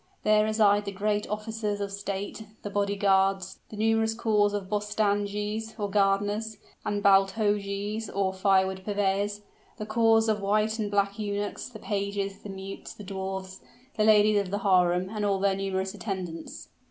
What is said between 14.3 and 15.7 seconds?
of the harem, and all their